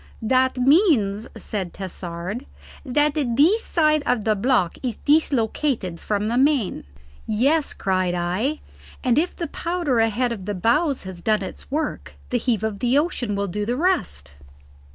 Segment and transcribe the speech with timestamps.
[0.23, 2.47] "That means," said Tassard,
[2.83, 6.85] "that this side of the block is dislocated from the main."
[7.27, 8.61] "Yes," cried I.
[9.03, 12.79] "And if the powder ahead of the bows has done its work, the heave of
[12.79, 14.33] the ocean will do the rest."